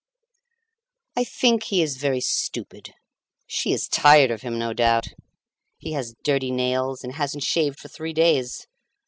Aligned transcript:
"I 1.15 1.23
think 1.23 1.65
he 1.65 1.83
is 1.83 1.97
very 1.97 2.21
stupid. 2.21 2.95
She 3.45 3.71
is 3.71 3.87
tired 3.87 4.31
of 4.31 4.41
him, 4.41 4.57
no 4.57 4.73
doubt. 4.73 5.09
He 5.77 5.91
has 5.91 6.15
dirty 6.23 6.49
nails, 6.49 7.03
and 7.03 7.13
hasn't 7.13 7.43
shaved 7.43 7.79
for 7.79 7.87
three 7.87 8.13
days. 8.13 8.65